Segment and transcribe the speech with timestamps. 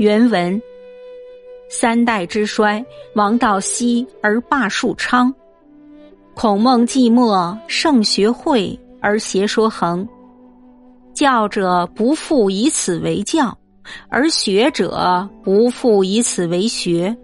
[0.00, 0.58] 原文：
[1.68, 2.82] 三代之衰，
[3.16, 5.30] 王道息而霸术昌；
[6.32, 10.08] 孔孟寂寞，圣学会而邪说横。
[11.12, 13.54] 教者不复以此为教，
[14.08, 17.14] 而学者不复以此为学。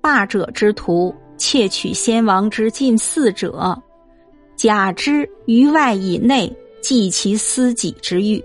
[0.00, 3.78] 霸者之徒，窃取先王之近似者，
[4.56, 6.50] 假之于外以内，
[6.80, 8.42] 济其私己之欲。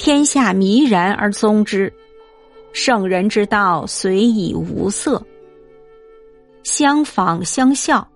[0.00, 1.92] 天下迷然而宗之，
[2.72, 5.22] 圣人之道随以无色。
[6.62, 8.08] 相仿相效，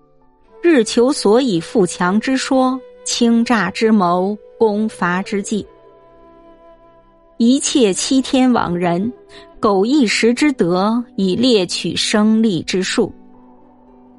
[0.63, 5.63] 日求所以富强之说，倾诈之谋，攻伐之计，
[7.37, 9.13] 一切欺天罔人。
[9.59, 13.13] 苟一时之德，以猎取生利之术。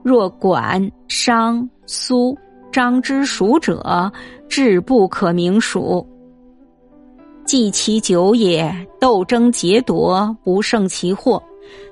[0.04, 2.38] 若管、商、苏、
[2.70, 4.12] 张之属者，
[4.48, 6.06] 志不可名数。
[7.46, 11.42] 计其久也，斗争劫夺，不胜其祸。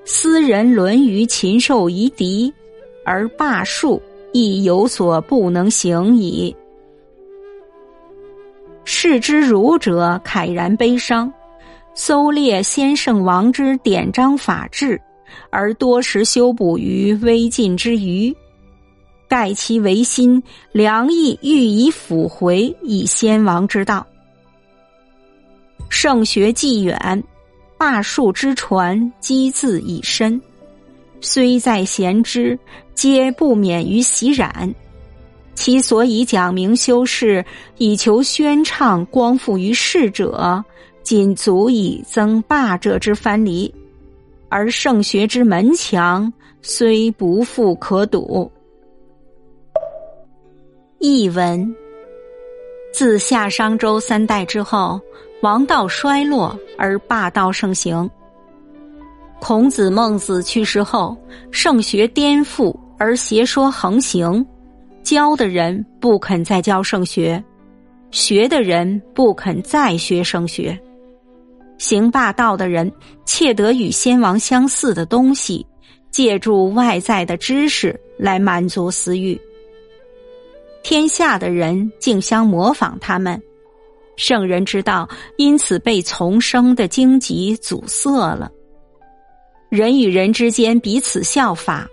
[0.05, 2.53] 斯人沦于禽兽夷狄，
[3.05, 6.55] 而霸术亦有所不能行矣。
[8.85, 11.33] 视之儒者，慨然悲伤。
[11.95, 15.01] 搜猎先圣王之典章法制，
[15.51, 18.35] 而多时修补于微尽之余，
[19.29, 24.05] 盖其唯心良意欲以辅回以先王之道。
[25.89, 27.23] 圣学既远，
[27.79, 30.41] 霸术之传积字已深，
[31.21, 32.59] 虽在贤之，
[32.95, 34.75] 皆不免于习染。
[35.55, 37.45] 其所以讲明修饰，
[37.79, 40.65] 以求宣畅光复于世者。
[41.05, 43.73] 仅足以增霸者之藩篱，
[44.49, 46.33] 而圣学之门墙
[46.63, 48.51] 虽不复可堵。
[50.99, 51.77] 译文：
[52.95, 55.01] 自夏商周三代之后，
[55.43, 58.09] 王道衰落而霸道盛行。
[59.41, 61.17] 孔子、孟子去世后，
[61.51, 64.47] 圣学颠覆而邪说横行，
[65.03, 67.43] 教的人不肯再教圣学，
[68.13, 70.81] 学的人不肯再学圣学。
[71.79, 72.91] 行霸道的人
[73.25, 75.67] 窃得与先王相似的东西，
[76.13, 79.37] 借助外在的知识来满足私欲。
[80.85, 83.41] 天下的人竞相模仿他们，
[84.17, 85.09] 圣人之道
[85.39, 88.53] 因此被丛生的荆棘阻塞了。
[89.71, 91.89] 人与人之间彼此效法，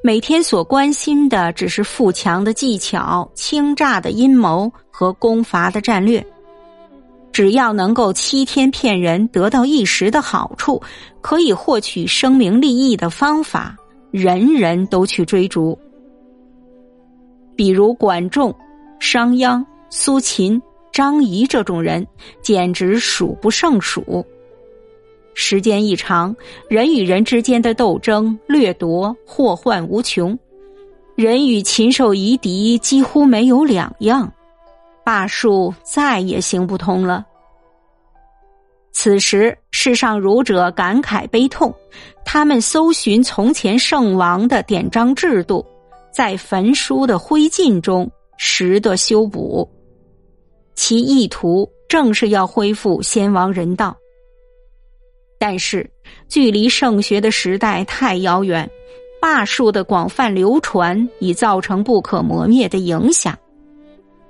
[0.00, 6.24] 每天所关心的只是富强的技巧、倾诈的阴谋和攻伐的战略。
[7.32, 10.80] 只要能够欺天骗人，得到一时的好处，
[11.20, 13.76] 可以获取声名利益的方法，
[14.12, 15.76] 人人都去追逐。
[17.56, 18.54] 比如管仲、
[19.00, 20.60] 商鞅、苏秦、
[20.92, 22.06] 张仪这种人，
[22.42, 24.24] 简直数不胜数。
[25.34, 26.34] 时间一长，
[26.68, 30.38] 人与人之间的斗争、掠夺、祸患无穷，
[31.14, 34.32] 人与禽兽夷狄几乎没有两样。
[35.04, 37.24] 霸术再也行不通了。
[38.92, 41.72] 此时，世上儒者感慨悲痛，
[42.24, 45.64] 他们搜寻从前圣王的典章制度，
[46.16, 49.68] 在焚书的灰烬中拾得修补，
[50.74, 53.94] 其意图正是要恢复先王人道。
[55.38, 55.86] 但是，
[56.26, 58.66] 距离圣学的时代太遥远，
[59.20, 63.38] 霸术的广泛流传已造成不可磨灭的影响。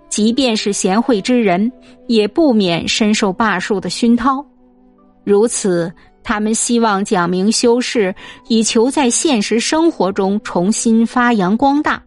[0.09, 1.71] 即便是贤惠之人，
[2.09, 4.45] 也不免深受霸术的熏陶。
[5.23, 5.93] 如此，
[6.29, 8.13] 他们希望讲明修饰，
[8.49, 12.03] 以求在现实生活中重新发扬光大，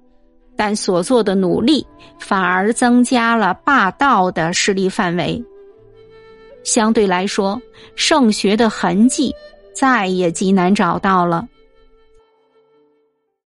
[0.57, 1.88] 但所做的努力
[2.19, 5.41] 反而增加了霸道的势力范围。
[6.66, 7.62] 相对来说，
[7.96, 9.34] 圣学的痕迹
[9.74, 11.47] 再也极难找到了。